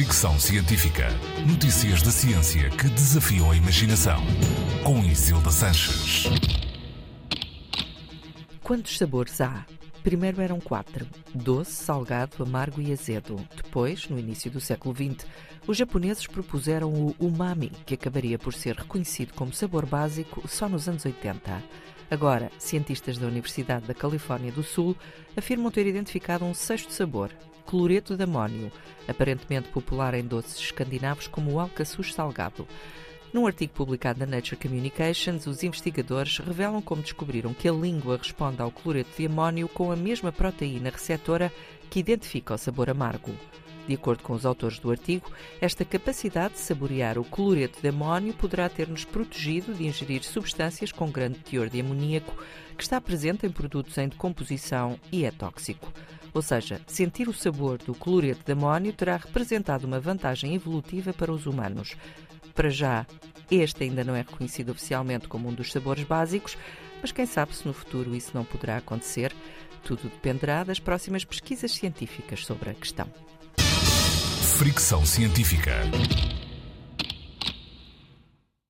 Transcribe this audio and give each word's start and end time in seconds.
Fricção 0.00 0.40
Científica. 0.40 1.08
Notícias 1.46 2.00
da 2.00 2.10
ciência 2.10 2.70
que 2.70 2.88
desafiam 2.88 3.50
a 3.50 3.54
imaginação. 3.54 4.18
Com 4.82 5.04
Isilda 5.04 5.50
Sanches. 5.50 6.24
Quantos 8.62 8.96
sabores 8.96 9.38
há? 9.42 9.66
Primeiro 10.02 10.40
eram 10.40 10.58
quatro: 10.60 11.06
doce, 11.34 11.72
salgado, 11.72 12.42
amargo 12.42 12.80
e 12.80 12.92
azedo. 12.92 13.36
Depois, 13.54 14.08
no 14.08 14.18
início 14.18 14.50
do 14.50 14.60
século 14.60 14.94
XX, 14.94 15.26
os 15.66 15.76
japoneses 15.76 16.26
propuseram 16.26 16.92
o 16.92 17.14
umami, 17.20 17.70
que 17.84 17.94
acabaria 17.94 18.38
por 18.38 18.54
ser 18.54 18.76
reconhecido 18.76 19.34
como 19.34 19.52
sabor 19.52 19.84
básico 19.84 20.48
só 20.48 20.68
nos 20.68 20.88
anos 20.88 21.04
80. 21.04 21.62
Agora, 22.10 22.50
cientistas 22.58 23.18
da 23.18 23.26
Universidade 23.26 23.86
da 23.86 23.94
Califórnia 23.94 24.50
do 24.50 24.62
Sul 24.62 24.96
afirmam 25.36 25.70
ter 25.70 25.86
identificado 25.86 26.44
um 26.44 26.54
sexto 26.54 26.92
sabor, 26.92 27.30
cloreto 27.66 28.16
de 28.16 28.24
amónio, 28.24 28.72
aparentemente 29.06 29.68
popular 29.68 30.14
em 30.14 30.24
doces 30.24 30.58
escandinavos 30.58 31.28
como 31.28 31.52
o 31.52 31.60
alcaçuz 31.60 32.12
salgado. 32.12 32.66
Num 33.32 33.46
artigo 33.46 33.72
publicado 33.72 34.18
na 34.18 34.26
Nature 34.26 34.56
Communications, 34.56 35.46
os 35.46 35.62
investigadores 35.62 36.38
revelam 36.38 36.82
como 36.82 37.00
descobriram 37.00 37.54
que 37.54 37.68
a 37.68 37.72
língua 37.72 38.16
responde 38.16 38.60
ao 38.60 38.72
cloreto 38.72 39.10
de 39.16 39.26
amónio 39.26 39.68
com 39.68 39.92
a 39.92 39.96
mesma 39.96 40.32
proteína 40.32 40.90
receptora 40.90 41.52
que 41.88 42.00
identifica 42.00 42.54
o 42.54 42.58
sabor 42.58 42.90
amargo. 42.90 43.32
De 43.86 43.94
acordo 43.94 44.24
com 44.24 44.32
os 44.32 44.44
autores 44.44 44.80
do 44.80 44.90
artigo, 44.90 45.30
esta 45.60 45.84
capacidade 45.84 46.54
de 46.54 46.60
saborear 46.60 47.18
o 47.18 47.24
cloreto 47.24 47.80
de 47.80 47.88
amónio 47.88 48.34
poderá 48.34 48.68
ter-nos 48.68 49.04
protegido 49.04 49.74
de 49.74 49.86
ingerir 49.86 50.24
substâncias 50.24 50.90
com 50.90 51.08
grande 51.08 51.38
teor 51.38 51.68
de 51.68 51.80
amoníaco, 51.80 52.34
que 52.76 52.82
está 52.82 53.00
presente 53.00 53.46
em 53.46 53.50
produtos 53.50 53.96
em 53.96 54.08
decomposição 54.08 54.98
e 55.12 55.24
é 55.24 55.30
tóxico. 55.30 55.92
Ou 56.32 56.42
seja, 56.42 56.80
sentir 56.86 57.28
o 57.28 57.34
sabor 57.34 57.78
do 57.78 57.94
cloreto 57.94 58.44
de 58.44 58.52
amónio 58.52 58.92
terá 58.92 59.16
representado 59.16 59.86
uma 59.86 60.00
vantagem 60.00 60.54
evolutiva 60.54 61.12
para 61.12 61.32
os 61.32 61.46
humanos. 61.46 61.96
Para 62.54 62.70
já, 62.70 63.06
este 63.50 63.84
ainda 63.84 64.04
não 64.04 64.14
é 64.14 64.20
reconhecido 64.20 64.70
oficialmente 64.70 65.28
como 65.28 65.48
um 65.48 65.54
dos 65.54 65.72
sabores 65.72 66.04
básicos, 66.04 66.56
mas 67.00 67.12
quem 67.12 67.26
sabe 67.26 67.54
se 67.54 67.66
no 67.66 67.72
futuro 67.72 68.14
isso 68.14 68.30
não 68.34 68.44
poderá 68.44 68.76
acontecer. 68.76 69.34
Tudo 69.82 70.02
dependerá 70.04 70.62
das 70.62 70.78
próximas 70.78 71.24
pesquisas 71.24 71.72
científicas 71.72 72.44
sobre 72.44 72.70
a 72.70 72.74
questão. 72.74 73.06
Fricção 74.58 75.06
Científica. 75.06 75.80